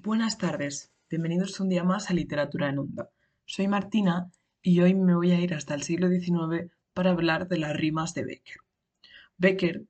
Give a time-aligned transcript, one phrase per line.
[0.00, 3.10] Buenas tardes, bienvenidos un día más a Literatura en Onda.
[3.46, 4.30] Soy Martina
[4.62, 8.14] y hoy me voy a ir hasta el siglo XIX para hablar de las rimas
[8.14, 8.58] de Becker.
[9.38, 9.86] Becker,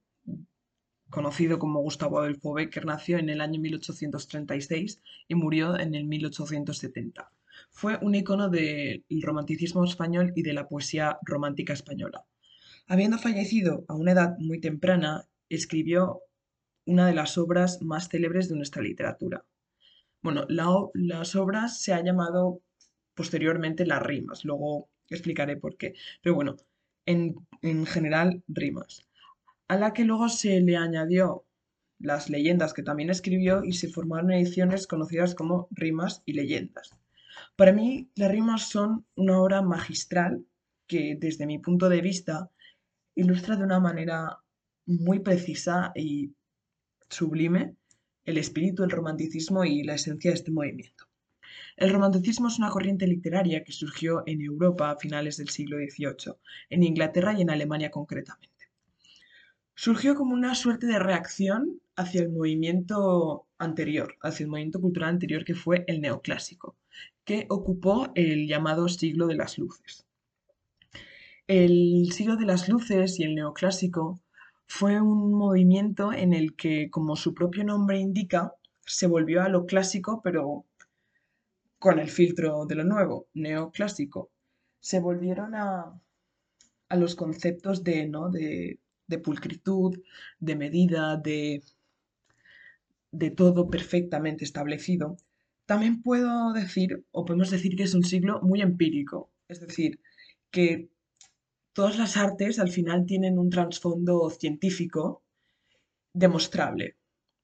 [1.10, 7.30] conocido como Gustavo Adolfo Becker, nació en el año 1836 y murió en el 1870.
[7.70, 12.25] Fue un icono del romanticismo español y de la poesía romántica española.
[12.86, 16.22] Habiendo fallecido a una edad muy temprana, escribió
[16.86, 19.45] una de las obras más célebres de nuestra literatura,
[20.23, 22.61] bueno, las obras se ha llamado
[23.14, 25.95] posteriormente las rimas, luego explicaré por qué.
[26.22, 26.57] Pero bueno,
[27.07, 29.07] en, en general rimas.
[29.68, 31.45] A la que luego se le añadió
[31.99, 36.91] las leyendas que también escribió y se formaron ediciones conocidas como rimas y leyendas.
[37.56, 40.45] Para mí, las rimas son una obra magistral
[40.87, 42.50] que desde mi punto de vista
[43.14, 44.39] ilustra de una manera
[44.87, 46.34] muy precisa y
[47.11, 47.77] sublime
[48.28, 51.06] el espíritu, el romanticismo y la esencia de este movimiento.
[51.78, 56.35] El romanticismo es una corriente literaria que surgió en Europa a finales del siglo XVIII,
[56.69, 58.67] en Inglaterra y en Alemania concretamente.
[59.75, 65.45] Surgió como una suerte de reacción hacia el movimiento anterior, hacia el movimiento cultural anterior
[65.47, 66.77] que fue el neoclásico,
[67.25, 70.05] que ocupó el llamado siglo de las luces.
[71.47, 74.20] El siglo de las luces y el neoclásico
[74.69, 78.52] fue un movimiento en el que, como su propio nombre indica,
[78.86, 80.66] se volvió a lo clásico, pero
[81.78, 84.30] con el filtro de lo nuevo, neoclásico.
[84.80, 85.98] Se volvieron a,
[86.91, 88.30] los conceptos de, ¿no?
[88.30, 89.98] de, de pulcritud,
[90.39, 91.62] de medida, de,
[93.11, 95.16] de todo perfectamente establecido.
[95.64, 100.00] También puedo decir, o podemos decir que es un siglo muy empírico, es decir,
[100.50, 100.91] que
[101.79, 105.23] todas las artes al final tienen un trasfondo científico
[106.12, 106.97] demostrable.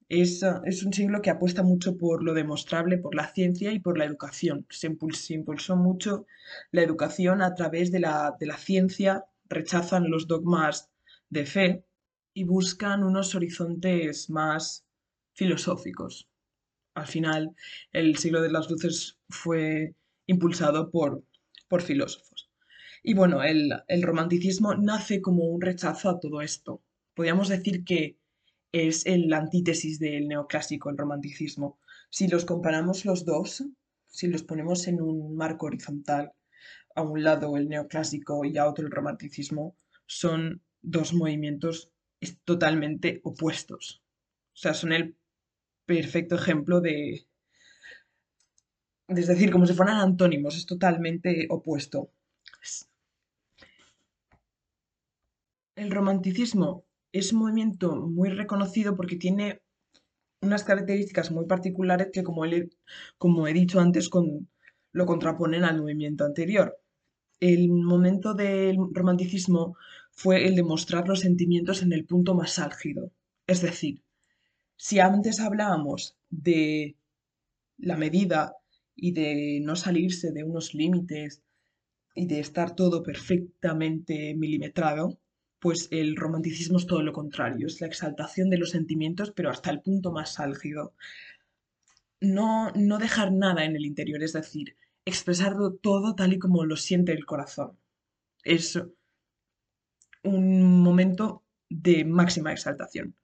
[0.09, 3.97] Es, es, un siglo que apuesta mucho por lo demostrable, por la ciencia y por
[3.97, 4.65] la educación.
[4.69, 6.25] Se impulsó, mucho
[6.71, 10.89] la educación a través de la, de la ciencia, rechazan los dogmas
[11.29, 11.85] de fe
[12.33, 14.85] y buscan unos horizontes más
[15.31, 16.27] filosóficos.
[16.93, 17.55] Al final,
[17.93, 19.95] el siglo de las luces fue
[20.27, 21.23] impulsado por,
[21.69, 22.34] por filósofos.
[23.07, 26.81] Y bueno, el, romanticismo nace como un rechazo a todo esto.
[27.13, 28.17] Podríamos decir que
[28.71, 31.77] es el antítesis del neoclásico, el romanticismo.
[32.09, 33.63] Si los comparamos los dos,
[34.07, 36.33] si los ponemos en un marco horizontal,
[36.95, 39.75] a un lado el neoclásico y a otro el romanticismo,
[40.07, 41.91] son dos movimientos
[42.43, 44.01] totalmente opuestos.
[44.55, 45.15] O sea, son el
[45.85, 47.27] perfecto ejemplo de...
[49.09, 52.09] Es decir, como si fueran antónimos, es totalmente opuesto.
[55.75, 59.61] El romanticismo es un movimiento muy reconocido porque tiene
[60.41, 64.09] unas características muy particulares que, como, he dicho antes,
[64.93, 66.77] lo contraponen al movimiento anterior.
[67.41, 69.75] El momento del romanticismo
[70.11, 73.11] fue el de mostrar los sentimientos en el punto más álgido.
[73.45, 74.01] Es decir,
[74.77, 76.95] si antes hablábamos de
[77.77, 78.55] la medida
[78.95, 81.41] y de no salirse de unos límites
[82.13, 85.19] y de estar todo perfectamente milimetrado,
[85.65, 89.71] pues el romanticismo es todo lo contrario, es la exaltación de los sentimientos, pero hasta
[89.71, 90.93] el punto más álgido.
[92.21, 96.75] No, no dejar nada en el interior, es decir, expresarlo todo tal y como lo
[96.75, 97.79] siente el corazón.
[98.43, 98.79] Es
[100.21, 103.15] un momento de máxima exaltación.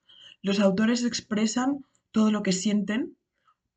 [0.41, 3.17] Los autores expresan todo lo que sienten,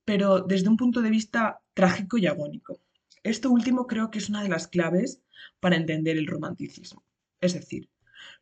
[0.07, 2.81] pero desde un punto de vista trágico y agónico.
[3.25, 5.21] Esto último creo que es una de las claves
[5.61, 7.05] para entender el romanticismo.
[7.43, 7.91] Es decir,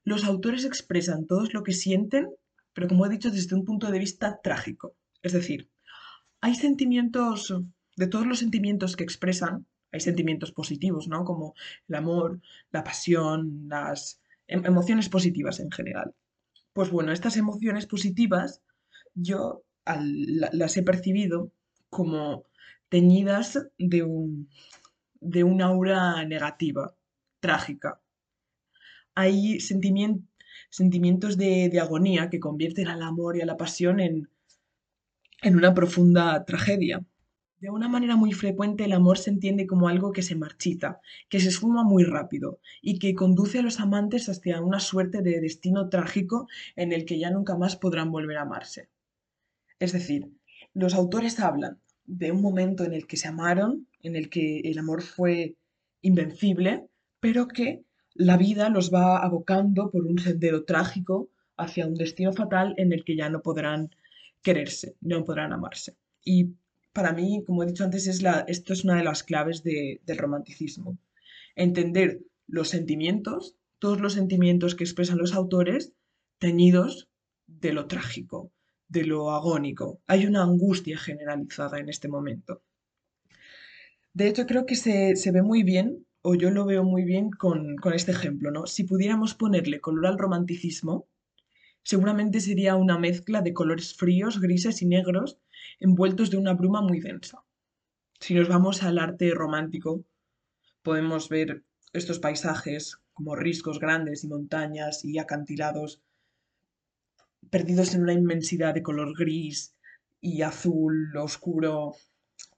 [0.05, 2.29] los autores expresan todo lo que sienten,
[2.73, 4.95] pero como he dicho, desde un punto de vista trágico.
[5.23, 5.71] Es decir,
[6.41, 7.55] hay sentimientos,
[7.97, 11.25] de todos los sentimientos que expresan, hay sentimientos positivos, ¿no?
[11.25, 11.55] Como
[11.89, 12.41] el amor,
[12.71, 16.15] la pasión, las em, emociones positivas en general.
[16.73, 18.63] Pues bueno, estas emociones positivas
[19.15, 21.53] yo las he percibido
[21.91, 22.47] como
[22.89, 24.49] teñidas de un,
[25.21, 26.95] de una aura negativa,
[27.41, 28.02] trágica
[29.15, 34.29] hay sentimientos de, agonía que convierten al amor y a la pasión en,
[35.43, 37.05] en una profunda tragedia.
[37.61, 41.39] De una manera muy frecuente el amor se entiende como algo que se marchita, que
[41.39, 45.89] se esfuma muy rápido y que conduce a los amantes hacia una suerte de destino
[45.89, 48.89] trágico en el que ya nunca más podrán volver a amarse.
[49.79, 50.29] Es decir,
[50.75, 54.79] los autores hablan de un momento en el que se amaron, en el que el
[54.79, 55.55] amor fue
[56.01, 56.89] invencible,
[57.21, 62.75] pero que la vida los va abocando por un sendero trágico hacia un destino fatal
[62.77, 63.91] en el que ya no podrán
[64.43, 65.97] quererse, no podrán amarse.
[66.25, 66.55] Y
[66.93, 70.19] para mí, como he dicho antes, es esto es una de las claves de- del
[70.19, 70.99] romanticismo.
[71.55, 75.93] Entender los sentimientos, todos los sentimientos que expresan los autores,
[76.39, 77.09] teñidos
[77.47, 78.53] de lo trágico,
[78.89, 80.01] de lo agónico.
[80.07, 82.63] Hay una angustia generalizada en este momento.
[84.15, 87.31] De hecho, creo que se, se ve muy bien, o yo lo veo muy bien
[87.31, 88.67] con, con este ejemplo, ¿no?
[88.67, 91.09] Si pudiéramos ponerle color al romanticismo,
[91.83, 95.39] seguramente sería una mezcla de colores fríos, grises y negros,
[95.81, 97.43] envueltos de una bruma muy densa.
[98.21, 100.05] Si nos vamos al arte romántico,
[100.83, 106.01] podemos ver estos paisajes como riscos grandes y montañas y acantilados
[107.51, 109.75] perdidos en una inmensidad de color gris
[110.21, 111.95] y azul oscuro,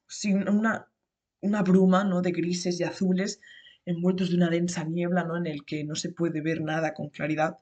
[0.06, 0.86] sin una,
[1.44, 2.22] una bruma, ¿no?
[2.22, 3.40] de grises y azules
[3.86, 5.36] envueltos de una densa niebla, ¿no?
[5.36, 7.58] en el que no se puede ver nada con claridad,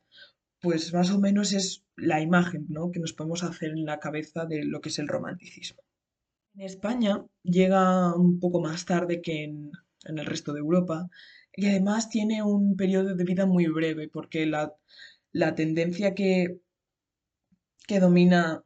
[0.60, 2.92] pues más o menos es la imagen, ¿no?
[2.92, 5.82] que nos podemos hacer en la cabeza de lo que es el romanticismo.
[6.54, 9.72] En España llega un poco más tarde que en,
[10.04, 11.08] el resto de Europa
[11.54, 14.74] y además tiene un periodo de vida muy breve porque la,
[15.32, 16.60] la tendencia que
[17.86, 18.64] que domina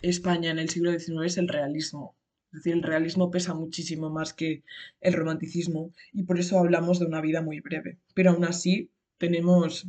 [0.00, 2.16] España en el siglo XIX es el realismo.
[2.52, 4.62] Es decir, el realismo pesa muchísimo más que
[5.00, 7.98] el romanticismo y por eso hablamos de una vida muy breve.
[8.14, 9.88] Pero aún así tenemos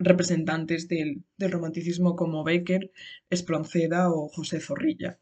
[0.00, 2.90] representantes del, del romanticismo como Becker,
[3.30, 5.20] Espronceda o José Zorrilla.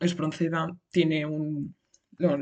[0.00, 1.74] Espronceda tiene un,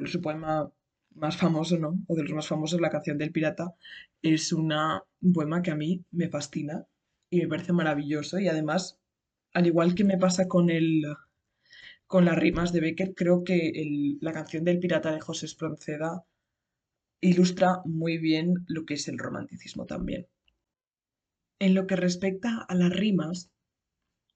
[0.06, 0.72] su poema
[1.14, 1.98] más famoso, ¿no?
[2.06, 3.75] O de los más famosos, La canción del pirata,
[4.22, 6.87] es una, un poema que a mí me fascina
[7.31, 8.98] y me parece maravilloso y además
[9.52, 11.05] al igual que me pasa con el,
[12.12, 13.73] con las rimas de Becker, creo que
[14.20, 16.26] la canción del pirata de José Espronceda
[17.23, 20.26] ilustra muy bien lo que es el romanticismo también.
[21.59, 23.50] En lo que respecta a las rimas,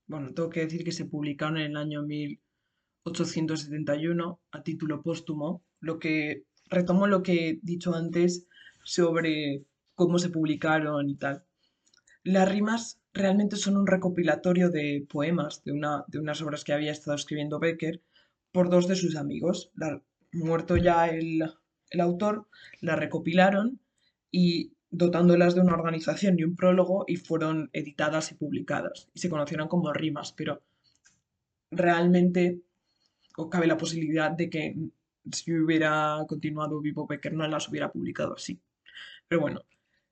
[0.07, 5.99] bueno, tengo que decir que se publicaron en el año 1871 a título póstumo, lo
[5.99, 8.47] que retomo lo que he dicho antes
[8.83, 11.43] sobre cómo se publicaron y tal.
[12.23, 16.91] Las rimas realmente son un recopilatorio de poemas de, una, de unas obras que había
[16.91, 18.01] estado escribiendo Becker
[18.51, 19.71] por dos de sus amigos.
[19.75, 20.01] La-
[20.33, 21.43] muerto ya el,
[21.89, 22.47] el autor,
[22.81, 23.79] las recopilaron
[24.31, 29.29] y dotándolas de una organización y un prólogo y fueron editadas y publicadas y se
[29.29, 30.61] conocieron como rimas, pero
[31.71, 32.61] realmente
[33.37, 34.75] o cabe la posibilidad de que
[35.31, 38.59] si hubiera continuado vivo Becker no las hubiera publicado así.
[39.27, 39.61] Pero bueno,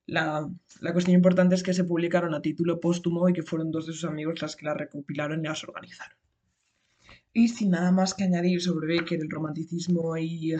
[0.06, 0.48] la,
[0.80, 3.92] la cuestión importante es que se publicaron a título póstumo y que fueron dos de
[3.92, 6.16] sus amigos las que las recopilaron y las organizaron.
[7.32, 10.54] Y sin nada más que añadir sobre Becker, el romanticismo y,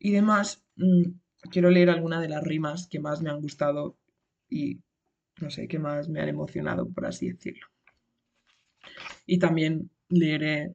[0.00, 1.02] y demás, mm,
[1.50, 3.96] quiero leer alguna de las rimas que más me han gustado
[4.48, 4.80] y,
[5.40, 7.68] no sé, que más me han emocionado, por así decirlo.
[9.26, 10.74] Y también leeré,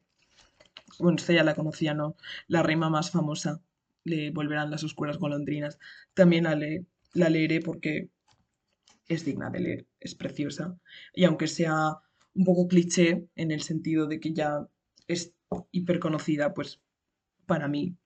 [0.99, 2.15] bueno, esta ya la conocía, ¿no?
[2.47, 3.61] La rima más famosa,
[4.03, 5.79] le volverán las oscuras golondrinas.
[6.13, 6.85] También la, le-
[7.15, 8.11] la leeré porque
[9.07, 10.77] es digna de leer, es preciosa.
[11.13, 11.97] Y aunque sea
[12.33, 14.67] un poco cliché en el sentido de que ya
[15.07, 15.33] es
[15.71, 16.81] hiper conocida, pues
[17.45, 17.97] para mí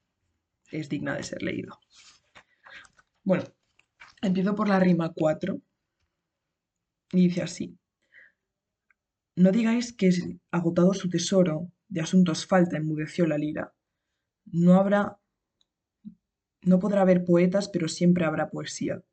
[0.71, 1.79] es digna de ser leído.
[3.23, 3.43] Bueno,
[4.21, 5.59] empiezo por la rima 4
[7.11, 7.77] y dice así.
[9.35, 10.09] No digáis que
[10.51, 13.73] agotado su tesoro, de asuntos falta, enmudeció la lira.
[14.45, 15.18] No habrá,
[16.61, 19.03] no podrá haber poetas, pero siempre habrá poesía.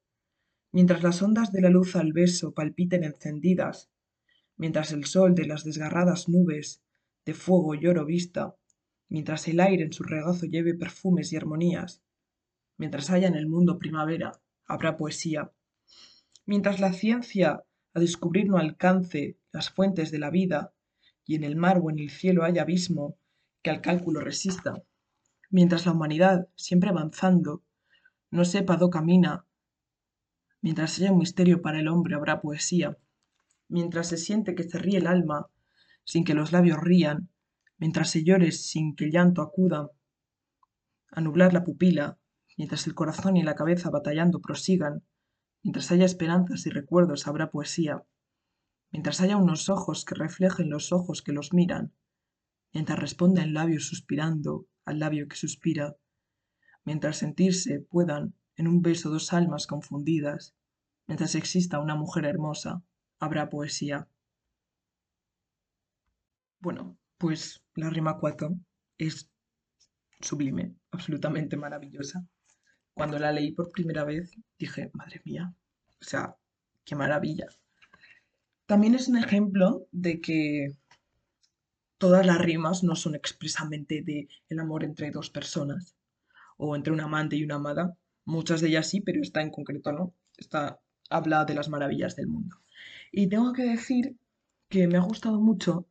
[0.73, 3.91] Mientras las ondas de la luz al beso palpiten encendidas,
[4.57, 6.83] mientras el sol de las desgarradas nubes
[7.25, 8.57] de fuego y oro vista,
[9.09, 12.03] mientras el aire en su regazo lleve perfumes y armonías,
[12.77, 14.33] mientras haya en el mundo primavera,
[14.67, 15.53] habrá poesía.
[16.45, 20.75] Mientras la ciencia a descubrir no alcance las fuentes de la vida,
[21.25, 23.19] y en el mar o en el cielo haya abismo
[23.63, 24.85] que al cálculo resista,
[25.51, 27.63] mientras la humanidad, siempre avanzando,
[28.31, 29.47] no sepa dó camina,
[30.61, 32.99] mientras haya un misterio para el hombre habrá poesía,
[33.69, 35.49] mientras se siente que se ríe el alma
[36.05, 37.31] sin que los labios rían,
[37.79, 39.91] mientras se llore sin que el llanto acuda.
[41.11, 42.19] A nublar la pupila,
[42.57, 45.03] mientras el corazón y la cabeza batallando prosigan,
[45.63, 48.05] mientras haya esperanzas y recuerdos habrá poesía,
[48.93, 51.93] mientras haya unos ojos que reflejen los ojos que los miran,
[52.73, 55.97] mientras responda el labio suspirando al labio que suspira,
[56.85, 60.55] mientras sentirse puedan en un beso dos almas confundidas,
[61.07, 62.83] mientras exista una mujer hermosa,
[63.19, 64.09] habrá poesía.
[66.61, 68.57] Bueno, pues la rima 4
[68.99, 69.29] es
[70.21, 72.27] sublime, absolutamente maravillosa.
[72.95, 75.53] Cuando la leí por primera vez dije, madre mía,
[76.01, 76.37] o sea,
[76.85, 77.47] qué maravilla.
[78.65, 80.77] También es un ejemplo de que
[81.99, 85.97] todas las rimas no son expresamente de el amor entre dos personas
[86.57, 87.97] o entre un amante y una amada.
[88.25, 90.15] Muchas de ellas sí, pero esta en concreto no.
[90.37, 92.57] Esta habla de las maravillas del mundo.
[93.13, 94.17] Y tengo que decir
[94.69, 95.87] que me ha gustado mucho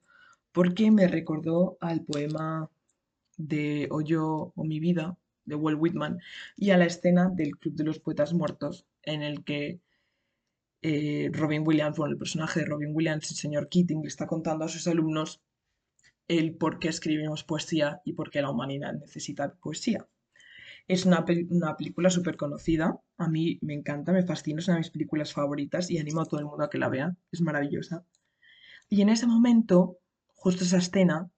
[0.51, 2.69] porque me recordó al poema
[3.37, 4.01] de O
[4.55, 6.19] o mi vida de Walt Whitman
[6.55, 9.79] y a la escena del Club de los Poetas Muertos en el que
[10.81, 14.65] eh, Robin Williams, bueno, el personaje de Robin Williams, el señor Keating, le está contando
[14.65, 15.41] a sus alumnos
[16.27, 20.07] el por qué escribimos poesía y por qué la humanidad necesita poesía.
[20.87, 24.81] Es una, una película súper conocida, a mí me encanta, me fascina, es una de
[24.81, 28.05] mis películas favoritas y animo a todo el mundo a que la vea, es maravillosa.
[28.89, 29.97] Y en ese momento,
[30.35, 31.29] justo esa escena,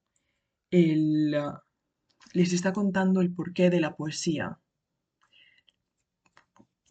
[0.70, 4.58] les está contando el porqué de la poesía,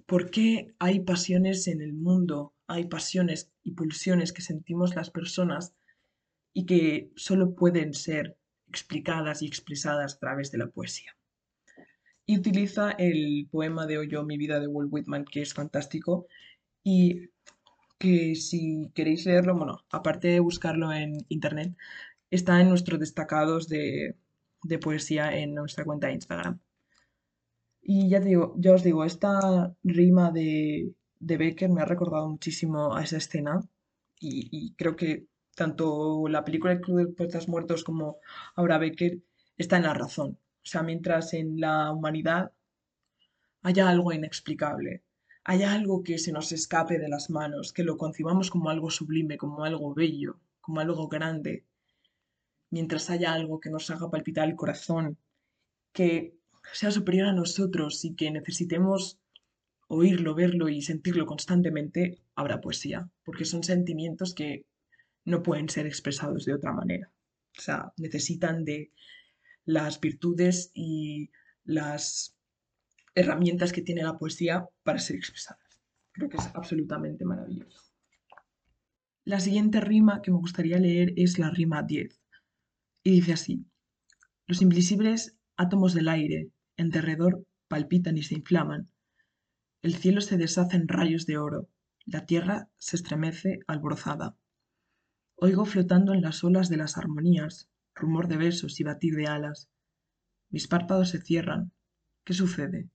[0.08, 5.76] por qué hay pasiones en el mundo, hay pasiones y pulsiones que sentimos las personas
[6.54, 8.38] y que solo pueden ser
[8.68, 11.16] explicadas y expresadas a través de la poesía.
[12.26, 16.28] Y utiliza el poema de Oyo, mi vida de Walt Whitman, que es fantástico
[16.84, 17.30] y
[17.98, 21.76] que si queréis leerlo, bueno, aparte de buscarlo en internet,
[22.30, 24.16] está en nuestros destacados de,
[24.82, 26.60] poesía en nuestra cuenta de Instagram.
[27.82, 32.96] Y ya, digo, ya os digo, esta rima de, de Becker me ha recordado muchísimo
[32.96, 33.62] a esa escena
[34.20, 38.18] y creo que tanto la película El Club de Poetas Muertos como
[38.56, 39.18] Aura Becker
[39.58, 40.38] está en la razón.
[40.64, 42.52] O sea, mientras en la humanidad
[43.64, 45.02] haya algo inexplicable,
[45.44, 49.38] haya algo que se nos escape de las manos, que lo concibamos como algo sublime,
[49.38, 51.66] como algo bello, como algo grande,
[52.70, 55.18] mientras haya algo que nos haga palpitar el corazón,
[55.92, 56.38] que
[56.72, 59.18] sea superior a nosotros y que necesitemos
[59.88, 64.68] oírlo, verlo y sentirlo constantemente, habrá poesía, porque son sentimientos que
[65.28, 67.12] no pueden ser expresados de otra manera.
[67.58, 68.94] O sea, necesitan de
[69.66, 71.32] las virtudes y
[71.66, 72.38] las
[73.14, 75.82] herramientas que tiene la poesía para ser expresadas.
[76.14, 77.84] Creo que es absolutamente maravilloso.
[79.26, 82.22] La siguiente rima que me gustaría leer es la rima 10.
[83.04, 83.66] Y dice así,
[84.46, 88.90] los invisibles átomos del aire en derredor palpitan y se inflaman.
[89.82, 91.68] El cielo se deshace en rayos de oro,
[92.06, 94.38] la tierra se estremece alborozada.
[95.40, 99.70] Oigo flotando en las olas de las armonías, rumor de besos y batir de alas.
[100.50, 101.72] Mis párpados se cierran.
[102.24, 102.90] ¿Qué sucede?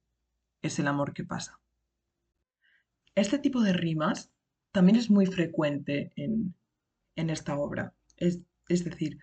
[0.61, 1.61] Es el amor que pasa.
[3.15, 4.33] Este tipo de rimas
[4.73, 6.57] también es muy frecuente en,
[7.15, 7.95] esta obra.
[8.17, 9.21] Es, es decir,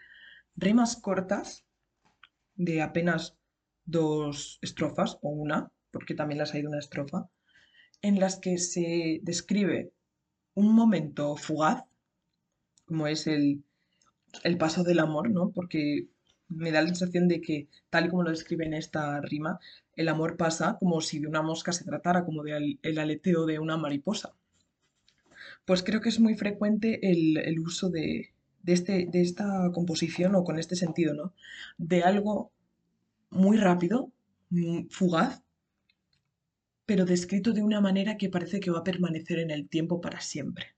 [0.56, 1.66] rimas cortas
[2.56, 3.38] de apenas
[3.84, 7.30] dos estrofas o una, porque también las hay de una estrofa,
[8.02, 9.92] en las que se describe
[10.54, 11.88] un momento fugaz
[12.89, 13.63] como es el,
[14.58, 15.51] paso del amor, ¿no?
[15.51, 16.08] Porque
[16.50, 19.60] me da la sensación de que, tal y como lo describe en esta rima,
[19.96, 23.60] el amor pasa como si de una mosca se tratara, como del el aleteo de
[23.60, 24.34] una mariposa.
[25.65, 28.34] Pues creo que es muy frecuente el, uso de,
[28.65, 31.34] este, de esta composición o con este sentido, ¿no?
[31.77, 32.51] De algo
[33.29, 34.12] muy rápido,
[34.89, 35.43] fugaz,
[36.88, 40.22] pero descrito de una manera que parece que va a permanecer en el tiempo para
[40.22, 40.74] siempre.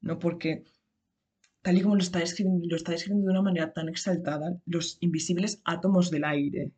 [0.00, 0.20] ¿No?
[0.20, 0.62] Porque
[1.62, 4.98] tal y como lo está, describiendo, lo está describiendo de una manera tan exaltada, los
[5.00, 6.72] invisibles átomos del aire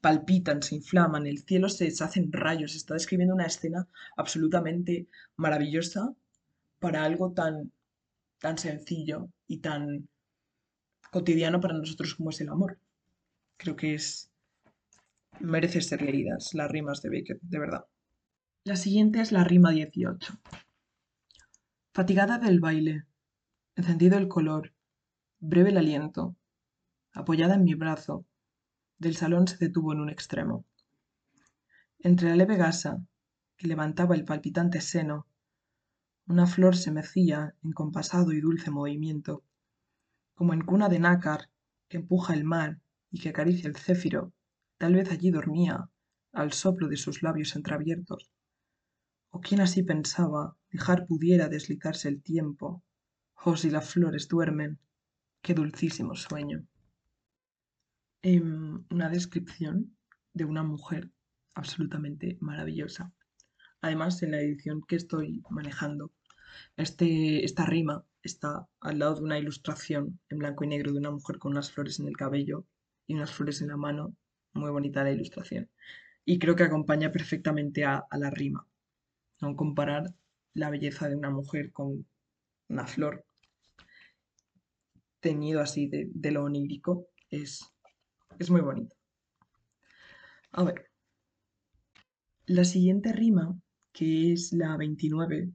[0.00, 6.14] palpitan, se inflaman, el cielo se deshace en rayos, está describiendo una escena absolutamente maravillosa
[6.78, 7.72] para algo tan,
[8.38, 10.08] tan sencillo y tan
[11.10, 12.78] cotidiano para nosotros como es el amor.
[13.56, 14.30] Creo que es
[15.40, 17.84] merece ser leídas las rimas de Baker, de verdad.
[18.64, 20.34] La siguiente es la rima 18.
[21.92, 23.06] Fatigada del baile,
[23.76, 24.72] encendido el color,
[25.38, 26.34] breve el aliento,
[27.12, 28.24] apoyada en mi brazo,
[28.98, 30.64] del salón se detuvo en un extremo.
[31.98, 33.06] Entre la leve gasa
[33.58, 35.26] que levantaba el palpitante seno,
[36.26, 39.44] una flor se mecía en compasado y dulce movimiento,
[40.34, 41.50] como en cuna de nácar
[41.88, 42.80] que empuja el mar
[43.10, 44.32] y que acaricia el céfiro,
[44.78, 45.90] tal vez allí dormía,
[46.32, 48.30] al soplo de sus labios entreabiertos.
[49.28, 52.82] O quién así pensaba dejar pudiera deslizarse el tiempo
[53.44, 54.78] Oh, si las flores duermen,
[55.42, 56.66] qué dulcísimo sueño.
[58.22, 59.96] Em, una descripción
[60.32, 61.10] de una mujer
[61.54, 63.12] absolutamente maravillosa.
[63.80, 66.12] Además, en la edición que estoy manejando,
[66.76, 71.10] este, esta rima está al lado de una ilustración en blanco y negro de una
[71.10, 72.66] mujer con unas flores en el cabello
[73.06, 74.16] y unas flores en la mano.
[74.54, 75.70] Muy bonita la ilustración.
[76.24, 78.66] Y creo que acompaña perfectamente a, a la rima.
[79.40, 79.54] ¿no?
[79.54, 80.14] Comparar
[80.54, 82.06] la belleza de una mujer con
[82.68, 83.25] una flor
[85.26, 87.08] teñido así de, lo onírico.
[87.28, 87.50] Es,
[88.38, 88.94] es muy bonito.
[90.52, 90.88] A ver,
[92.46, 93.58] la siguiente rima,
[93.92, 95.50] que es la 29,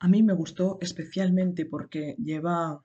[0.00, 2.82] a mí me gustó especialmente porque lleva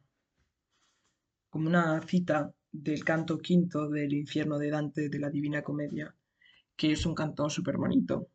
[1.49, 6.15] como una cita del canto quinto del infierno de Dante de la Divina Comedia,
[6.75, 8.27] que es un canto súper bonito,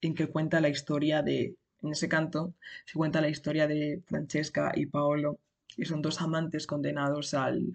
[0.00, 2.54] en que cuenta la historia de, en ese canto
[2.86, 5.40] se cuenta la historia de Francesca y Paolo,
[5.78, 7.72] que son dos amantes condenados al,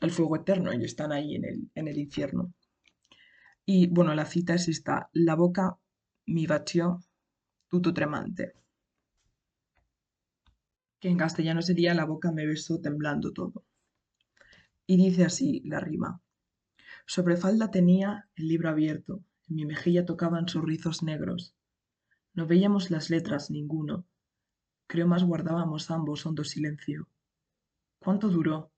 [0.00, 2.54] al fuego eterno y están ahí en el, en el infierno.
[3.66, 5.76] Y bueno, la cita es esta, la boca
[6.26, 7.00] mi bació
[7.68, 8.52] tutto tremante,
[11.00, 13.64] que en castellano sería la boca me besó temblando todo.
[14.86, 16.22] Y dice así la rima.
[17.06, 21.56] Sobre falda tenía el libro abierto, en mi mejilla tocaban sus rizos negros.
[22.34, 24.06] No veíamos las letras ninguno.
[24.88, 27.08] Creo más guardábamos ambos hondo silencio.
[27.98, 28.72] ¿Cuánto duró?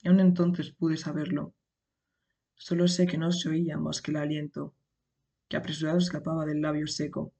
[0.00, 1.52] Y aún entonces pude saberlo.
[2.54, 4.74] Solo sé que no se oía más que el aliento,
[5.46, 7.34] que apresurado escapaba del labio seco.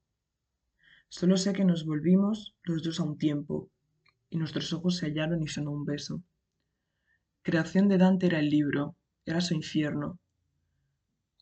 [1.09, 3.71] Solo sé que nos volvimos los dos a un tiempo,
[4.29, 6.23] y nuestros ojos se hallaron y sonó un beso.
[7.41, 10.19] Creación de Dante era el libro, era su infierno.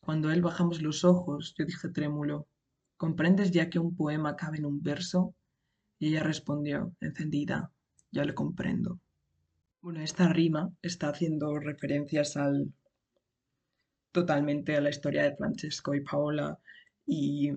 [0.01, 2.47] Cuando él bajamos los ojos, yo dije trémulo,
[2.97, 5.35] ¿comprendes ya que un poema cabe en un verso?
[6.03, 7.71] Y ella respondió, encendida,
[8.11, 8.99] ya lo comprendo.
[9.81, 12.73] Bueno, esta rima está haciendo referencias al
[14.11, 16.59] totalmente a la historia de Francesco y Paola
[17.07, 17.53] y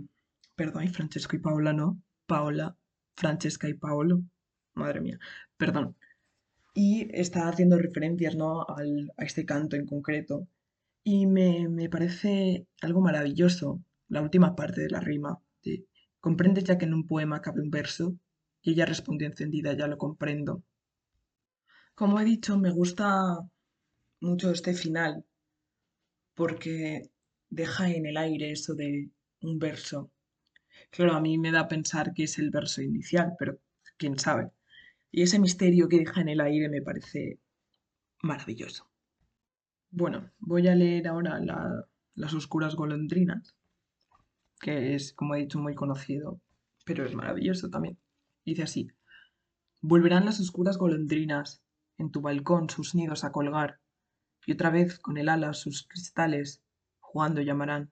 [0.56, 2.78] perdón, y Francesco y Paola no, Paola,
[3.16, 4.22] Francesca y Paolo,
[4.76, 5.18] madre mía,
[5.58, 5.96] perdón,
[6.76, 8.64] y está haciendo referencias ¿no?
[8.68, 10.48] Al, a este canto en concreto.
[11.04, 15.40] Y me, me, parece algo maravilloso la última parte de la rima.
[15.64, 15.88] De,
[16.20, 18.16] ¿Comprendes ya que en un poema cabe un verso?
[18.66, 20.64] Y ella respondió encendida, ya lo comprendo.
[21.94, 23.38] Como he dicho, me gusta
[24.20, 25.24] mucho este final
[26.34, 27.12] porque
[27.48, 30.12] deja en el aire eso de un verso.
[30.90, 33.60] Claro, a mí me da a pensar que es el verso inicial, pero
[33.98, 34.50] quién sabe.
[35.12, 37.38] Y ese misterio que deja en el aire me parece
[38.24, 38.90] maravilloso.
[39.92, 41.40] Bueno, voy a leer ahora
[42.16, 43.56] Las oscuras golondrinas,
[44.60, 46.42] que es, como he dicho, muy conocido,
[46.84, 48.00] pero es maravilloso también.
[48.46, 48.92] Dice así,
[49.82, 51.64] volverán las oscuras golondrinas
[51.98, 53.80] en tu balcón sus nidos a colgar,
[54.46, 56.62] y otra vez con el ala sus cristales
[57.00, 57.92] jugando llamarán.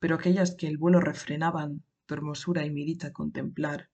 [0.00, 3.88] Pero aquellas que el vuelo refrenaban, tu hermosura y mi dicha contemplar,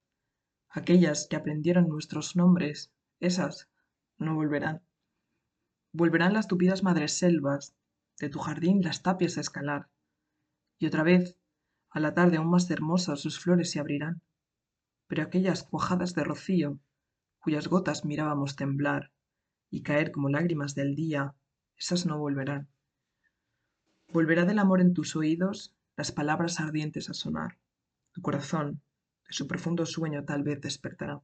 [0.69, 3.69] aquellas que aprendieron nuestros nombres, esas
[4.17, 4.81] no volverán.
[5.93, 7.75] Volverán las tupidas selvas
[8.19, 9.89] de tu jardín las tapias a escalar,
[10.79, 11.37] y otra vez,
[11.91, 14.23] a la tarde aún más hermosa, sus flores se abrirán.
[15.11, 16.79] Pero aquellas cuajadas de rocío,
[17.39, 19.11] cuyas gotas mirábamos temblar
[19.69, 21.35] y caer como lágrimas del día,
[21.75, 22.69] esas no volverán.
[24.07, 27.57] Volverá del amor en tus oídos las palabras ardientes a sonar.
[28.13, 28.83] Tu corazón,
[29.29, 31.21] su profundo sueño tal vez despertará.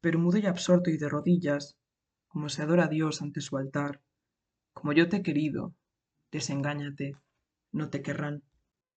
[0.00, 1.76] Pero mudo y absorto y de rodillas,
[2.28, 4.00] como se adora a Dios ante su altar,
[4.72, 5.74] como yo te he querido,
[6.32, 7.14] desengáñate,
[7.72, 8.42] no te querrán.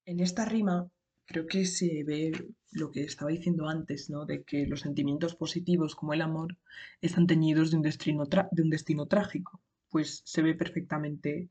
[0.05, 0.89] En esta rima
[1.25, 2.31] creo que se ve
[2.71, 4.25] lo que estaba diciendo antes, ¿no?
[4.25, 6.57] De que los sentimientos positivos como el amor
[7.01, 9.61] están teñidos de un destino, de un destino trágico.
[9.89, 11.49] Pues se ve perfectamente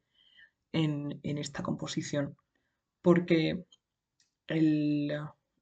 [0.72, 2.36] en, en esta composición.
[3.02, 3.64] Porque
[4.46, 5.12] el,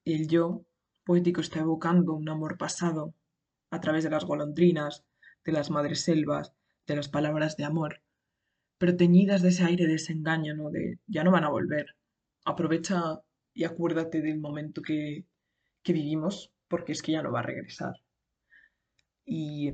[0.05, 0.65] el yo
[1.03, 3.13] poético está evocando un amor pasado
[3.69, 5.05] a través de las golondrinas,
[5.45, 6.53] de las madres selvas,
[6.87, 8.01] de las palabras de amor,
[8.77, 10.69] pero teñidas de ese aire de desengaño, ¿no?
[10.69, 11.95] De ya no van a volver.
[12.45, 13.21] Aprovecha
[13.53, 15.25] y acuérdate del momento que,
[15.83, 17.93] que vivimos, porque es que ya no va a regresar.
[19.25, 19.73] Y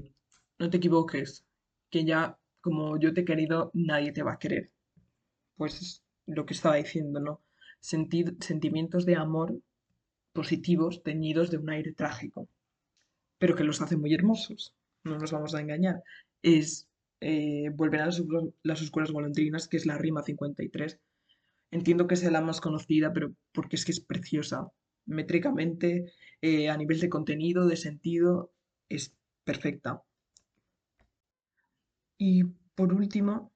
[0.60, 1.46] no te equivoques,
[1.90, 4.72] que ya como yo te he querido, nadie te va a querer.
[5.56, 7.42] Pues es lo que estaba diciendo, ¿no?
[7.80, 9.60] Sentir, sentimientos de amor
[10.34, 12.48] positivos teñidos de un aire trágico,
[13.40, 16.04] pero que los hace muy hermosos, no nos vamos a engañar.
[16.42, 16.88] Es
[17.22, 18.22] eh, Volver a las,
[18.64, 21.00] las oscuras golondrinas, que es la rima 53.
[21.72, 24.68] Entiendo que sea la más conocida, pero porque es que es preciosa.
[25.06, 28.52] Métricamente, eh, a nivel de contenido, de sentido,
[28.90, 30.02] es perfecta.
[32.20, 32.44] Y
[32.76, 33.52] por último,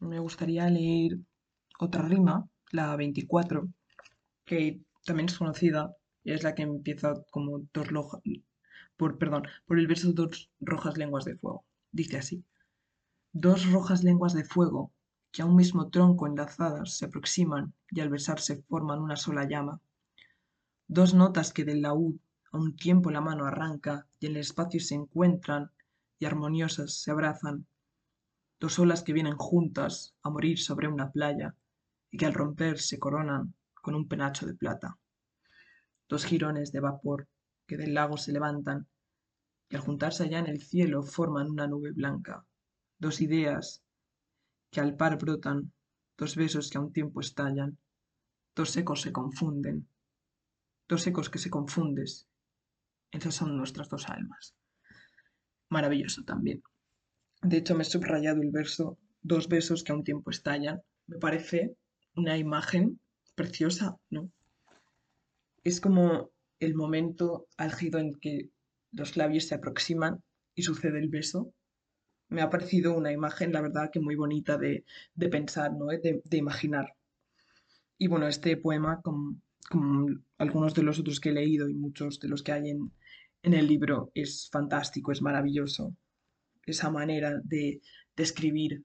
[0.00, 1.18] me gustaría leer
[1.78, 3.68] otra rima, la 24,
[4.44, 8.20] que también es conocida, es la que empieza como dos rojas,
[8.96, 11.64] por, perdón, por el verso dos rojas lenguas de fuego.
[11.92, 12.44] Dice así,
[13.32, 14.92] dos rojas lenguas de fuego
[15.36, 19.82] que a un mismo tronco enlazadas se aproximan y al besarse forman una sola llama.
[20.88, 22.16] Dos notas que del laúd
[22.52, 25.72] a un tiempo la mano arranca y en el espacio se encuentran
[26.18, 27.66] y armoniosas se abrazan,
[28.58, 31.54] dos olas que vienen juntas a morir sobre una playa
[32.10, 34.96] y que al romper se coronan con un penacho de plata.
[36.08, 37.28] Dos jirones de vapor
[37.66, 38.86] que del lago se levantan
[39.68, 42.46] y al juntarse allá en el cielo forman una nube blanca.
[42.98, 43.82] Dos ideas
[44.76, 45.72] que al par brotan,
[46.18, 47.78] dos besos que a un tiempo estallan,
[48.54, 49.88] dos ecos se confunden,
[50.86, 52.28] dos ecos que se confundes.
[53.10, 54.54] Esas son nuestras dos almas.
[55.70, 56.62] Maravilloso también.
[57.40, 60.82] De hecho, me he subrayado el verso dos besos que a un tiempo estallan.
[61.06, 61.74] Me parece
[62.14, 63.00] una imagen
[63.34, 64.30] preciosa, ¿no?
[65.64, 68.50] Es como el momento álgido en que
[68.92, 70.22] los labios se aproximan
[70.54, 71.54] y sucede el beso.
[72.28, 74.84] Me ha parecido una imagen, la verdad, que muy bonita de,
[75.30, 75.86] pensar, ¿no?
[75.86, 76.94] De, imaginar.
[77.98, 79.40] Y bueno, este poema, como,
[80.38, 82.92] algunos de los otros que he leído y muchos de los que hay en,
[83.42, 85.94] el libro, es fantástico, es maravilloso.
[86.64, 87.80] Esa manera de
[88.16, 88.84] describir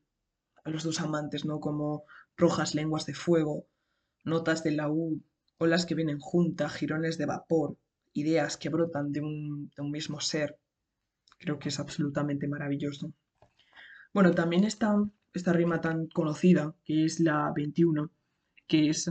[0.64, 1.60] a los dos amantes, ¿no?
[1.60, 2.04] Como
[2.38, 3.66] rojas lenguas de fuego,
[4.24, 5.20] notas de laúd,
[5.58, 7.78] olas que vienen juntas, jirones de vapor,
[8.14, 10.58] ideas que brotan de un, mismo ser.
[11.40, 13.14] Creo que es absolutamente maravilloso.
[14.14, 14.96] Bueno, también está
[15.34, 18.12] esta rima tan conocida, que es la 21,
[18.68, 19.10] que es,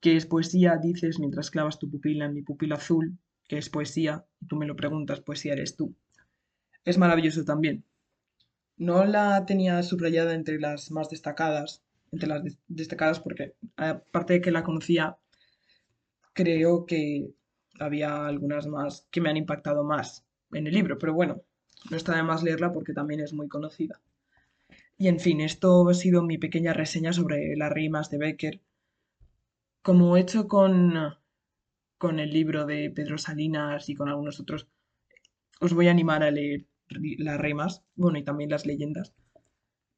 [0.00, 4.24] que es poesía, dices, mientras clavas tu pupila en mi pupila azul, que es poesía,
[4.40, 5.94] y tú me lo preguntas, poesía eres tú.
[6.84, 7.84] Es maravilloso también.
[8.76, 14.50] No la tenía subrayada entre las más destacadas, entre las destacadas porque aparte de que
[14.50, 15.18] la conocía,
[16.32, 17.30] creo que
[17.78, 21.42] había algunas más que me han impactado más en el libro, pero bueno,
[21.90, 24.00] no está de más leerla porque también es muy conocida.
[25.02, 28.60] Y en fin, esto ha sido mi pequeña reseña sobre las rimas de Becker.
[29.82, 30.94] Como he hecho con,
[31.98, 34.68] con el libro de Pedro Salinas y con algunos otros,
[35.60, 36.66] os voy a animar a leer
[37.18, 39.12] las rimas, bueno, y también las leyendas,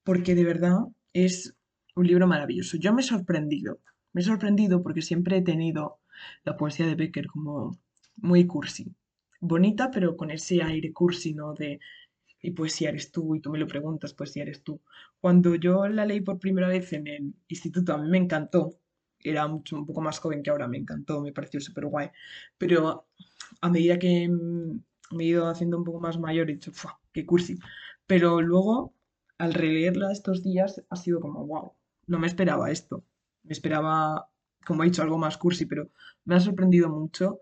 [0.05, 0.79] porque de verdad
[1.12, 1.55] es
[1.95, 2.79] un libro maravilloso.
[2.79, 3.81] Yo me he sorprendido,
[4.14, 5.99] me he sorprendido porque siempre he tenido
[6.45, 7.79] la poesía de Becker como
[8.17, 8.87] muy cursi.
[9.38, 11.53] Bonita, pero con ese aire cursi, ¿no?
[11.53, 11.79] De,
[12.44, 14.80] y poesía eres tú, y tú me lo preguntas, poesía eres tú.
[15.20, 18.78] Cuando yo la leí por primera vez en el instituto, a mí me encantó.
[19.18, 22.11] Era mucho, un poco más joven que ahora, me encantó, me pareció súper guay.
[22.59, 23.07] Pero
[23.62, 26.72] a medida que me he ido haciendo un poco más mayor, he dicho.
[27.12, 27.59] ¡Qué cursi!
[28.07, 28.94] Pero luego,
[29.38, 31.72] al releerla estos días, ha sido como, wow,
[32.07, 33.04] no me esperaba esto.
[33.42, 34.28] Me esperaba
[34.66, 35.90] como he dicho, algo más cursi, pero
[36.24, 37.40] me ha sorprendido mucho.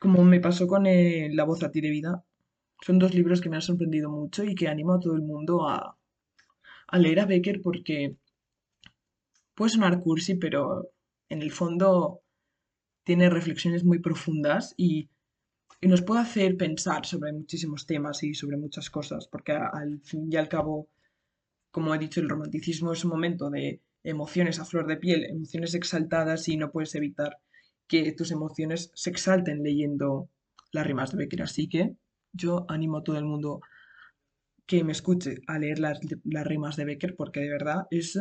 [0.00, 2.25] Como me pasó con La voz a ti de vida.
[2.80, 5.68] Son dos libros que me han sorprendido mucho y que animo a todo el mundo
[5.68, 5.96] a,
[6.92, 8.16] leer a Becker porque
[9.54, 10.90] puede sonar cursi, pero
[11.28, 12.22] en el fondo
[13.04, 15.08] tiene reflexiones muy profundas y,
[15.82, 20.36] nos puede hacer pensar sobre muchísimos temas y sobre muchas cosas, porque al fin y
[20.36, 20.88] al cabo,
[21.70, 25.74] como he dicho, el romanticismo es un momento de emociones a flor de piel, emociones
[25.74, 27.38] exaltadas y no puedes evitar
[27.86, 30.28] que tus emociones se exalten leyendo
[30.72, 31.42] las rimas de Becker.
[31.42, 31.94] Así que
[32.36, 33.60] yo animo a todo el mundo
[34.66, 38.18] que me escuche a leer las, las rimas de Becker porque de verdad es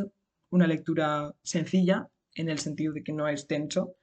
[0.50, 3.96] una lectura sencilla en el sentido de que no es tenso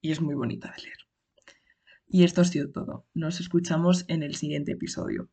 [0.00, 0.98] y es muy bonita de leer.
[2.08, 3.06] Y esto ha sido todo.
[3.14, 5.30] Nos escuchamos en el siguiente episodio.